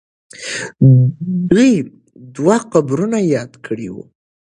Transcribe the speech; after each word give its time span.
دوی 1.49 1.73
دوه 2.35 2.55
قبرونه 2.71 3.17
یاد 3.35 3.51
کړي 3.65 3.87
وو. 3.93 4.03